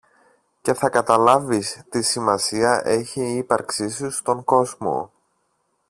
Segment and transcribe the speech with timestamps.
[0.61, 5.11] και θα καταλάβεις τι σημασία έχει η ύπαρξη σου στον κόσμο.